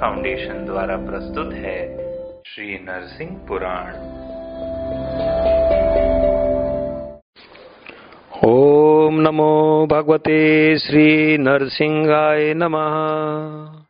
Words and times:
Foundation 0.00 0.64
द्वारा 0.64 0.96
प्रस्तुत 0.96 1.52
है 1.52 1.78
श्री 2.46 2.78
नरसिंह 2.78 3.46
पुराण। 3.48 3.94
ओम 8.48 9.20
नमो 9.20 9.86
भगवते 9.90 10.78
श्री 10.78 11.38
नरसिंहाय 11.38 12.54
नमः। 12.54 13.84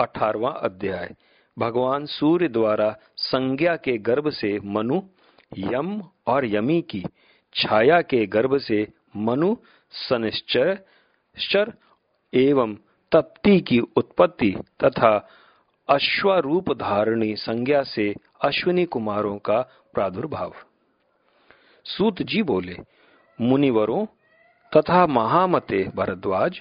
अठारवा 0.00 0.50
अध्याय। 0.50 1.14
भगवान 1.58 2.06
सूर्य 2.06 2.48
द्वारा 2.48 2.96
संज्ञा 3.16 3.76
के 3.76 3.98
गर्भ 3.98 4.30
से 4.30 4.58
मनु, 4.64 5.00
यम 5.58 6.02
और 6.26 6.46
यमी 6.46 6.80
की, 6.82 7.04
छाया 7.54 8.00
के 8.00 8.26
गर्भ 8.26 8.58
से 8.58 8.86
मनु, 9.16 9.56
सनिश्चर 9.90 11.72
एवं 12.34 12.74
तप्ति 13.12 13.60
की 13.60 13.80
उत्पत्ति 13.80 14.56
तथा 14.84 15.28
अश्वरूप 15.88 16.72
धारणी 16.72 17.36
संज्ञा 17.36 17.82
से 17.82 18.14
अश्विनी 18.44 18.84
कुमारों 18.84 19.38
का 19.38 19.60
प्रादुर्भाव। 19.94 20.54
सूत 21.84 22.22
जी 22.22 22.42
बोले, 22.42 22.76
मुनिवरों, 23.40 24.06
तथा 24.76 25.06
महामते 25.06 25.90
भरद्वाज, 25.94 26.60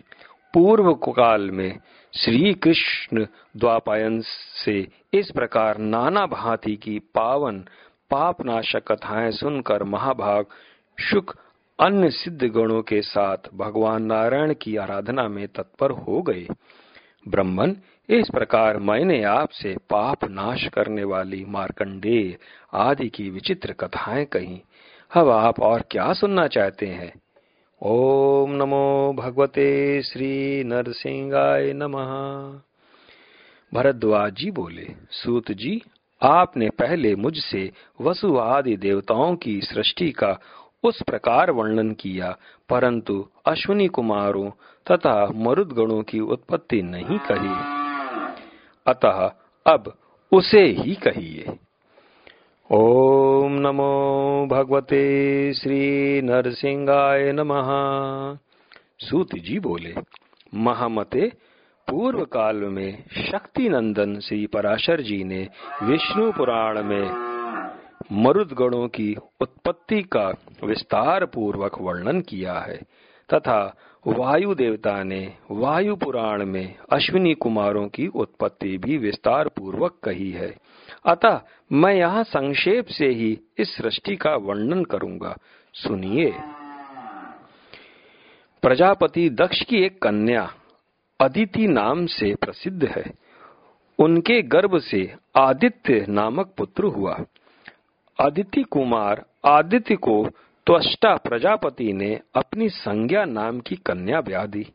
पूर्व 0.54 0.94
काल 0.94 1.52
में 1.52 1.80
श्री 2.14 2.54
कृष्ण 2.54 3.26
द्वापायन 3.58 4.22
से 4.66 4.88
इस 5.14 5.32
प्रकार 5.32 5.78
नाना 5.78 6.26
भांति 6.26 6.76
की 6.76 7.00
पावन 7.00 7.66
पापनाशक 8.12 8.92
कथाएँ 8.92 9.32
सुनकर 9.32 9.84
महाभाग 9.84 10.46
शुक 11.00 11.36
अन्य 11.80 12.10
सिद्ध 12.10 12.44
गणों 12.44 12.82
के 12.82 13.02
साथ 13.02 13.38
भगवान 13.54 14.04
नारायण 14.04 14.54
की 14.62 14.78
आराधना 14.78 15.28
में 15.28 15.48
तत्पर 15.48 15.92
हो 15.92 16.22
गए। 16.22 16.48
ब्रह्मन, 17.28 17.76
इस 18.10 18.28
प्रकार 18.32 18.78
मैंने 18.78 19.24
आपसे 19.24 19.76
पाप 19.90 20.26
नाश 20.26 20.68
करने 20.68 21.04
वाली 21.04 21.46
मार्कंडेय 21.46 22.38
आदि 22.74 23.10
की 23.10 23.30
विचित्र 23.30 23.74
कथाएँ 23.74 24.26
कही। 24.26 24.62
अब 25.16 25.30
आप 25.30 25.60
और 25.60 25.84
क्या 25.92 26.14
सुनना 26.14 26.48
चाहते 26.48 26.86
हैं? 26.86 27.14
ओम 27.82 28.52
नमो 28.52 29.14
भगवते 29.18 30.02
श्री 30.02 30.64
नरसिंहाय 30.64 31.74
नमः। 31.74 32.60
भरद्वाज 33.74 34.34
जी 34.34 34.52
बोले, 34.52 34.88
सूत 35.12 35.52
जी, 35.52 35.82
आपने 36.22 36.70
पहले 36.70 37.16
मुझसे 37.16 37.72
वसु 38.02 38.38
आदि 38.38 38.78
देवताओं 38.78 39.36
की 39.36 39.62
सृष्टि 39.62 40.12
का 40.12 40.40
उस 40.86 41.02
प्रकार 41.02 41.52
वर्णन 41.52 41.92
किया, 41.92 42.38
परंतु 42.70 43.28
अश्विनी 43.46 43.88
कुमारों 43.88 44.50
तथा 44.92 45.32
मरुदगणों 45.36 46.04
की 46.04 46.20
उत्पत्ति 46.20 46.82
नहीं 46.82 47.20
कही। 47.32 47.86
अतः 48.88 49.32
अब 49.74 49.98
उसे 50.32 50.64
ही 50.64 50.96
कहिए। 50.96 51.58
ओम 52.72 53.52
नमो 53.52 54.48
भगवते 54.52 55.54
श्री 55.54 56.22
नरसिंहाय 56.22 57.32
नमः। 57.32 57.68
सूत 59.00 59.36
जी 59.36 59.60
बोले, 59.60 59.96
महामते, 60.54 61.32
पूर्व 61.88 62.26
काल 62.26 62.56
में 62.56 63.04
शक्ति 63.32 63.70
नंदन 63.70 64.20
श्री 64.20 64.48
पराशर 64.48 65.02
जी 65.02 65.24
ने 65.24 65.48
विष्णु 65.84 66.32
पुराण 66.32 66.84
में 66.84 67.25
मरुद 68.12 68.54
गणों 68.54 68.88
की 68.88 69.16
उत्पत्ति 69.42 70.02
का 70.02 70.34
विस्तार 70.64 71.26
पूर्वक 71.26 71.82
वर्णन 71.82 72.22
किया 72.22 72.60
है, 72.60 72.78
तथा 73.34 73.78
वायु 74.08 74.56
देवता 74.56 75.04
ने 75.04 75.34
वायु 75.52 75.96
पुराण 75.96 76.46
में 76.46 76.76
अश्विनी 76.92 77.34
कुमारों 77.34 77.88
की 77.88 78.08
उत्पत्ति 78.08 78.78
भी 78.78 78.98
विस्तार 78.98 79.48
पूर्वक 79.48 80.00
कही 80.04 80.32
है। 80.32 80.58
अतः 81.06 81.42
मैं 81.72 81.94
यहाँ 81.94 82.24
संक्षेप 82.24 82.86
से 82.86 83.08
ही 83.08 83.40
इस 83.58 83.76
सृष्टि 83.76 84.16
का 84.16 84.36
वर्णन 84.36 84.84
करूँगा। 84.84 85.38
सुनिए। 85.74 86.34
प्रजापति 88.62 89.30
दक्ष 89.30 89.64
की 89.64 89.78
एक 89.78 90.02
कन्या 90.02 90.54
अदिति 91.22 91.68
नाम 91.68 92.06
से 92.06 92.36
प्रसिद्ध 92.36 92.86
है। 92.86 93.14
उनके 94.00 94.42
गर्भ 94.42 94.80
से 94.80 95.16
आदित्य 95.36 96.06
नामक 96.10 96.54
पुत्र 96.58 96.84
हुआ। 96.84 97.20
अदिति 98.20 98.64
कुमार 98.64 99.26
आदित्य 99.46 99.96
को 99.96 100.28
त्वष्टा 100.68 101.16
प्रजापति 101.16 101.94
ने 101.94 102.20
अपनी 102.36 102.70
संज्ञा 102.70 103.26
नाम 103.26 103.60
की 103.60 103.76
कन्या 103.76 104.22
ब्याह 104.22 104.46
दी। 104.46 104.66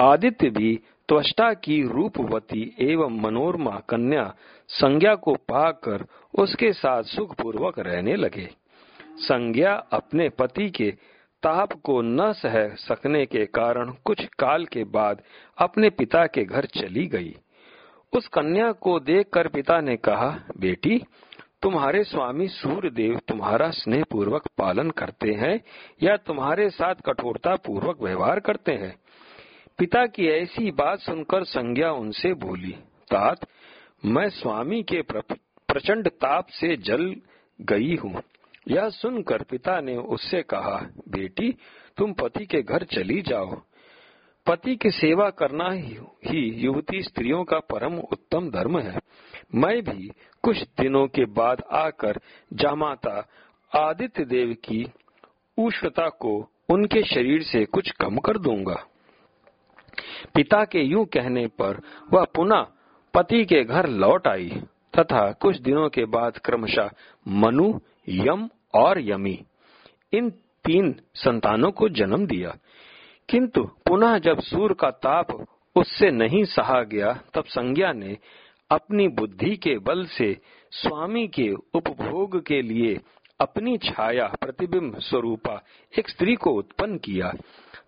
आदित्य 0.00 0.50
भी 0.50 0.80
त्वष्टा 1.08 1.52
की 1.54 1.82
रूपवती 1.82 2.76
एवं 2.80 3.20
मनोरमा 3.20 3.80
कन्या 3.88 4.34
संज्ञा 4.68 5.14
को 5.14 5.34
पाकर 5.34 6.06
उसके 6.38 6.72
साथ 6.72 7.02
सुखपूर्वक 7.02 7.78
रहने 7.78 8.16
लगे। 8.16 8.48
संज्ञा 9.16 9.74
अपने 9.74 10.28
पति 10.28 10.70
के 10.70 10.90
ताप 11.42 11.72
को 11.72 12.02
न 12.02 12.32
सह 12.32 12.68
सकने 12.68 13.26
के 13.26 13.46
कारण 13.46 13.92
कुछ 14.04 14.24
काल 14.24 14.64
के 14.64 14.84
बाद 14.84 15.22
अपने 15.58 15.90
पिता 15.90 16.26
के 16.26 16.44
घर 16.44 16.64
चली 16.64 17.06
गई। 17.06 17.36
उस 18.12 18.28
कन्या 18.28 18.72
को 18.72 19.00
देखकर 19.00 19.48
पिता 19.48 19.80
ने 19.80 19.96
कहा, 19.96 20.40
बेटी 20.58 21.02
तुम्हारे 21.62 22.02
स्वामी 22.04 22.46
सूर्य 22.48 22.90
देव 22.90 23.18
तुम्हारा 23.28 23.70
स्नेह 23.70 24.04
पूर्वक 24.10 24.46
पालन 24.58 24.90
करते 24.90 25.32
हैं 25.32 25.60
या 26.02 26.16
तुम्हारे 26.16 26.68
साथ 26.70 26.94
कठोरता 27.06 27.54
पूर्वक 27.56 28.02
व्यवहार 28.02 28.40
करते 28.40 28.72
हैं? 28.72 28.94
पिता 29.78 30.04
की 30.06 30.26
ऐसी 30.26 30.70
बात 30.70 30.98
सुनकर 30.98 31.44
संज्ञा 31.44 31.90
उनसे 31.92 32.32
बोली, 32.34 32.72
तात, 33.10 33.46
मैं 34.04 34.28
स्वामी 34.30 34.82
के 34.82 35.02
प्रचंड 35.02 36.08
ताप 36.08 36.46
से 36.50 36.76
जल 36.76 37.14
गई 37.60 37.96
हूँ। 37.96 38.22
यह 38.68 38.88
सुनकर 38.88 39.42
पिता 39.42 39.80
ने 39.80 39.96
उससे 39.96 40.42
कहा, 40.42 40.76
बेटी, 41.08 41.52
तुम 41.96 42.12
पति 42.12 42.46
के 42.46 42.62
घर 42.62 42.84
चली 42.84 43.20
जाओ। 43.22 43.60
पति 44.46 44.76
की 44.76 44.90
सेवा 44.90 45.28
करना 45.30 45.70
ही 45.70 46.44
युवती 46.56 47.02
स्त्रियों 47.02 47.44
का 47.44 47.58
परम 47.58 47.98
उत्तम 47.98 48.50
धर्म 48.50 48.78
है। 48.78 48.98
मैं 49.54 49.82
भी 49.82 50.12
कुछ 50.42 50.62
दिनों 50.62 51.06
के 51.06 51.24
बाद 51.24 51.62
आकर 51.72 52.20
जामाता 52.52 53.28
आदित्य 53.76 54.24
देव 54.24 54.56
की 54.64 54.86
उष्णता 55.58 56.08
को 56.08 56.50
उनके 56.68 57.02
शरीर 57.02 57.42
से 57.42 57.64
कुछ 57.64 57.90
कम 57.90 58.18
कर 58.18 58.38
दूँगा। 58.38 58.86
पिता 60.34 60.64
के 60.64 60.80
यूँ 60.80 61.04
कहने 61.04 61.46
पर 61.46 61.80
वह 62.12 62.24
पुनः 62.24 62.66
पति 63.14 63.44
के 63.44 63.64
घर 63.64 63.88
लौट 63.88 64.28
आई, 64.28 64.62
तथा 64.98 65.32
कुछ 65.32 65.56
दिनों 65.56 65.88
के 65.88 66.04
बाद 66.04 66.38
क्रमशः 66.38 66.90
मनु, 67.28 67.80
यम 68.08 68.48
और 68.74 69.00
यमी, 69.00 69.44
इन 70.12 70.30
तीन 70.64 71.00
संतानों 71.14 71.70
को 71.70 71.88
जन्म 71.88 72.26
दिया। 72.26 72.56
किंतु 73.28 73.64
पुनः 73.64 74.18
जब 74.18 74.40
सूर्य 74.40 74.74
का 74.74 74.90
ताप 74.90 75.46
उससे 75.76 76.10
नहीं 76.10 76.44
सहा 76.44 76.82
गया, 76.82 77.20
तब 77.34 77.44
संज्ञा 77.44 77.92
ने 77.92 78.18
अपनी 78.70 79.08
बुद्धि 79.08 79.56
के 79.56 79.78
बल 79.78 80.04
से 80.06 80.36
स्वामी 80.72 81.26
के 81.28 81.50
उपभोग 81.74 82.40
के 82.46 82.62
लिए 82.62 83.00
अपनी 83.40 83.76
छाया 83.78 84.26
प्रतिबिंब 84.40 84.98
स्वरूपा 84.98 85.60
एक 85.98 86.08
स्त्री 86.08 86.34
को 86.34 86.50
उत्पन्न 86.50 86.98
किया, 86.98 87.32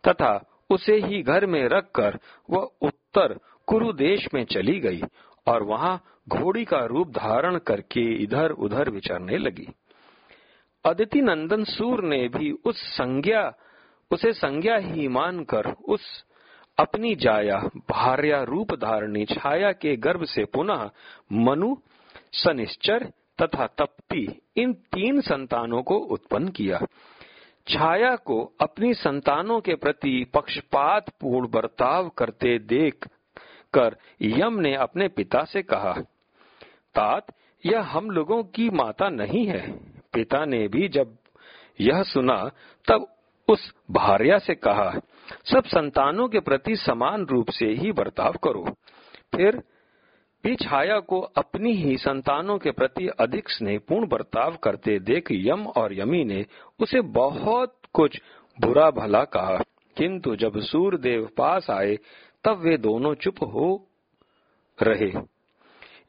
तथा 0.08 0.64
उसे 0.70 0.96
ही 0.96 1.22
घर 1.22 1.46
में 1.46 1.68
रखकर 1.68 2.18
वह 2.50 2.70
उत्तर 2.82 3.38
कुरु 3.66 3.92
देश 3.92 4.28
में 4.34 4.44
चली 4.44 4.78
गई 4.80 5.02
और 5.46 5.62
वहाँ 5.62 6.04
घोड़ी 6.28 6.64
का 6.64 6.84
रूप 6.84 7.08
धारण 7.08 7.58
करके 7.58 8.14
इधर 8.14 8.50
उधर 8.50 8.90
विचरने 8.90 9.38
लगी। 9.38 9.66
अदिति 10.84 11.20
नंदन 11.20 11.64
सूर 11.64 12.04
ने 12.04 12.28
भी 12.28 12.50
उस 12.64 12.76
संज्ञा, 12.76 13.52
उसे 14.10 14.32
संज्ञा 14.32 14.76
ही 14.76 15.08
मानकर 15.08 15.72
उस 15.88 16.24
अपनी 16.78 17.14
जाया, 17.14 17.56
भार्या 17.90 18.42
रूप 18.42 18.72
धारणी 18.74 19.24
छाया 19.24 19.72
के 19.72 19.96
गर्भ 19.96 20.24
से 20.24 20.44
पुनः 20.44 20.90
मनु, 21.32 21.76
सनिश्चर 22.32 23.04
तथा 23.42 23.66
तप्ती 23.66 24.40
इन 24.56 24.72
तीन 24.72 25.20
संतानों 25.20 25.82
को 25.82 25.96
उत्पन्न 25.96 26.48
किया। 26.48 26.78
छाया 27.68 28.16
को 28.16 28.52
अपनी 28.60 28.94
संतानों 28.94 29.60
के 29.60 29.74
प्रति 29.74 30.24
पक्षपात 30.34 31.10
पूर्ण 31.20 31.48
बर्ताव 31.48 32.08
करते 32.08 32.58
देख 32.58 33.08
कर 33.74 33.96
यम 34.22 34.60
ने 34.60 34.74
अपने 34.74 35.08
पिता 35.08 35.44
से 35.44 35.62
कहा, 35.62 35.92
तात, 36.94 37.26
यह 37.66 37.80
हम 37.80 38.10
लोगों 38.10 38.42
की 38.44 38.70
माता 38.70 39.08
नहीं 39.08 39.46
है। 39.46 39.72
पिता 40.12 40.44
ने 40.44 40.68
भी 40.68 40.88
जब 40.88 41.16
यह 41.80 42.02
सुना, 42.02 42.50
तब 42.88 43.06
उस 43.48 43.74
भार्या 43.90 44.38
से 44.38 44.54
कहा 44.54 44.90
सब 45.44 45.64
संतानों 45.64 46.28
के 46.28 46.40
प्रति 46.40 46.76
समान 46.76 47.24
रूप 47.24 47.50
से 47.50 47.66
ही 47.66 47.92
बर्ताव 47.92 48.32
करो। 48.32 48.64
फिर 49.34 49.62
भी 50.44 50.56
छाया 50.56 51.00
को 51.00 51.20
अपनी 51.20 51.72
ही 51.72 51.96
संतानों 51.96 52.58
के 52.58 52.70
प्रति 52.70 53.08
अधिक 53.08 53.50
स्नेहपूर्ण 53.50 54.08
बर्ताव 54.08 54.56
करते 54.56 54.98
देख 54.98 55.28
यम 55.30 55.66
और 55.66 55.98
यमी 55.98 56.24
ने 56.24 56.46
उसे 56.80 57.00
बहुत 57.00 57.78
कुछ 57.92 58.22
बुरा 58.60 58.90
भला 58.90 59.24
कहा। 59.24 59.62
किंतु 59.96 60.36
जब 60.36 60.60
सूर्यदेव 60.60 61.28
पास 61.36 61.70
आए, 61.70 61.98
तब 62.44 62.58
वे 62.58 62.76
दोनों 62.76 63.14
चुप 63.14 63.42
हो 63.42 63.86
रहे। 64.82 65.38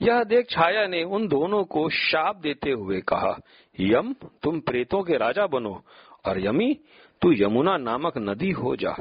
यह 0.01 0.23
देख 0.23 0.49
छाया 0.49 0.87
ने 0.87 1.03
उन 1.03 1.27
दोनों 1.27 1.63
को 1.63 1.89
शाप 1.89 2.35
देते 2.35 2.71
हुए 2.71 3.01
कहा, 3.01 3.39
यम, 3.79 4.13
तुम 4.43 4.59
प्रेतों 4.59 5.03
के 5.03 5.17
राजा 5.17 5.47
बनो 5.47 5.83
और 6.25 6.45
यमी 6.45 6.79
तू 7.21 7.31
यमुना 7.31 7.77
नामक 7.77 8.17
नदी 8.17 8.51
हो 8.51 8.75
जा। 8.75 8.95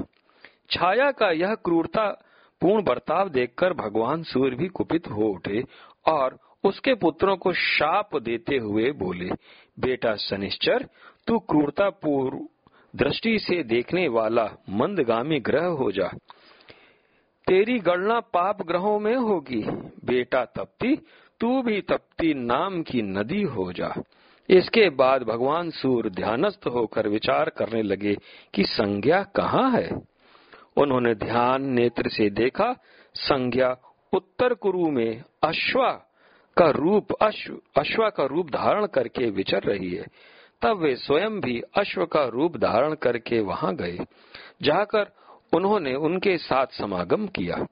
छाया 0.71 1.11
का 1.11 1.31
यह 1.31 1.55
क्रूरता, 1.55 2.11
पूर्ण 2.61 2.85
बर्ताव 2.85 3.29
देखकर 3.29 3.73
भगवान 3.73 4.23
सूर्य 4.23 4.57
भी 4.57 4.69
कुपित 4.69 5.09
हो 5.09 5.29
उठे 5.29 5.63
और 6.07 6.39
उसके 6.65 6.95
पुत्रों 6.95 7.37
को 7.37 7.53
शाप 7.53 8.17
देते 8.17 8.57
हुए 8.57 8.93
बोले, 8.93 9.31
बेटा 9.81 10.15
शनिश्चर, 10.15 10.89
तू 11.27 11.39
क्रूरता 11.39 11.91
पूर्व 11.91 12.39
दृष्टि 12.97 13.39
से 13.39 13.63
देखने 13.63 14.09
वाला 14.09 14.51
मंदगामी 14.71 15.41
ग्रह 15.41 15.67
हो 15.67 15.91
जा। 15.91 16.09
तेरी 17.47 17.79
गणना 17.79 18.21
पाप 18.21 18.63
ग्रहों 18.63 19.01
में 19.01 19.17
होगी। 19.17 19.63
बेटा 20.05 20.45
तप्ती, 20.45 20.97
तू 21.41 21.63
भी 21.63 21.81
तप्ती 21.81 22.35
नाम 22.35 22.83
की 22.83 23.03
नदी 23.03 23.43
हो 23.43 23.73
जा। 23.73 23.95
इसके 24.51 24.91
बाद 24.91 25.23
भगवान 25.23 25.71
सूर्य 25.71 26.11
ध्यानस्थ 26.11 26.67
होकर 26.67 27.09
विचार 27.09 27.51
करने 27.51 27.83
लगे 27.83 28.17
कि 28.55 28.65
संज्ञा 28.65 29.23
कहाँ 29.23 29.71
है। 29.71 29.91
उन्होंने 30.77 31.15
ध्यान 31.15 31.65
नेत्र 31.65 32.09
से 32.09 32.31
देखा, 32.31 32.75
संज्ञा 33.15 33.77
उत्तर 34.13 34.55
कुरु 34.55 34.91
में 34.91 35.23
अश्वा 35.43 35.91
का 36.57 36.71
रूप, 36.71 37.13
अश्व, 37.13 37.61
अश्वा 37.77 38.11
का 38.11 38.25
रूप 38.25 38.51
धारण 38.51 38.87
करके 38.87 39.31
विचर 39.31 39.61
रही 39.61 39.95
है। 39.95 40.07
तब 40.63 40.77
वे 40.77 40.97
स्वयं 40.97 41.41
भी 41.41 41.63
अश्व 41.77 42.07
का 42.07 42.25
रूप 42.25 42.57
धारण 42.57 42.95
करके 42.95 43.41
वहाँ 43.41 43.77
गए। 43.77 43.99
जाकर 44.63 45.07
उन्होंने 45.53 45.95
उनके 45.95 46.39
साथ 46.39 46.67
समागम 46.67 47.27
किया। 47.27 47.67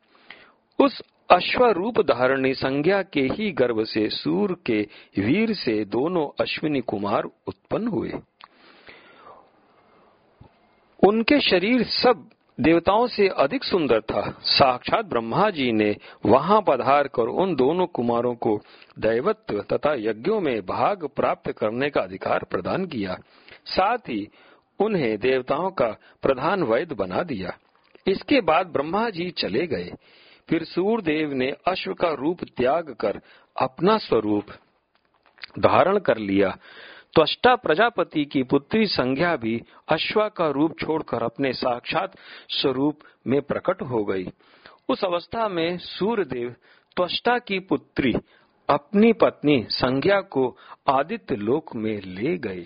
उस 0.85 1.03
अश्वरूप 1.31 2.01
धारणी 2.01 2.55
संज्ञा 2.55 3.03
के 3.03 3.21
ही 3.21 3.51
गर्भ 3.53 3.85
से 3.85 4.09
सूर 4.09 4.57
के 4.67 4.81
वीर 5.19 5.55
से 5.55 5.85
दोनों 5.85 6.29
अश्विनी 6.41 6.81
कुमार 6.81 7.25
उत्पन्न 7.47 7.89
हुए। 7.89 8.13
उनके 11.09 11.41
शरीर 11.41 11.83
सब 11.83 12.29
देवताओं 12.61 13.07
से 13.07 13.29
अधिक 13.29 13.65
सुंदर 13.65 14.01
था। 14.01 14.39
साक्षात 14.43 15.05
ब्रह्मा 15.05 15.51
जी 15.51 15.73
ने 15.73 15.97
वहाँ 16.27 16.65
पधार 16.69 17.09
कर 17.09 17.23
उन 17.23 17.55
दोनों 17.55 17.87
कुमारों 17.87 18.35
को 18.35 18.61
दैवत्व 18.99 19.61
तथा 19.73 19.95
यज्ञों 19.95 20.41
में 20.41 20.67
भाग 20.67 21.09
प्राप्त 21.17 21.53
करने 21.53 21.91
का 21.91 22.01
अधिकार 22.01 22.45
प्रदान 22.51 22.87
किया। 22.87 23.17
साथ 23.67 23.99
ही 23.99 24.29
उन्हें 24.81 25.19
देवताओं 25.19 25.71
का 25.71 25.89
प्रधान 26.23 26.63
वैद्य 26.63 26.95
बना 26.95 27.23
दिया। 27.23 27.59
इसके 28.07 28.41
बाद 28.41 28.67
ब्रह्मा 28.67 29.11
जी 29.11 29.31
चले 29.31 29.67
गए। 29.67 29.93
फिर 30.49 30.65
सूर्यदेव 30.65 31.33
ने 31.33 31.51
अश्व 31.67 31.95
का 31.95 32.11
रूप 32.13 32.45
त्याग 32.45 32.95
कर 33.01 33.21
अपना 33.61 33.99
स्वरूप 33.99 34.47
धारण 35.59 35.99
कर 35.99 36.17
लिया। 36.17 36.59
त्वष्टा 37.15 37.55
प्रजापति 37.57 38.25
की 38.25 38.43
पुत्री 38.43 38.87
संज्ञा 38.87 39.37
भी 39.37 39.63
अश्वा 39.89 40.29
का 40.29 40.49
रूप 40.51 40.79
छोड़कर 40.81 41.23
अपने 41.23 41.53
साक्षात 41.53 42.17
स्वरूप 42.49 42.99
में 43.27 43.43
प्रकट 43.43 43.83
हो 43.83 44.05
गई। 44.05 44.33
उस 44.89 45.05
अवस्था 45.05 45.49
में 45.49 45.79
सूर्यदेव 45.79 46.55
त्वष्टा 46.97 47.39
की 47.39 47.59
पुत्री 47.59 48.13
अपनी 48.69 49.13
पत्नी 49.13 49.67
संज्ञा 49.71 50.21
को 50.21 50.57
आदित्य 50.89 51.37
लोक 51.37 51.75
में 51.77 52.01
ले 52.03 52.39
गए। 52.39 52.65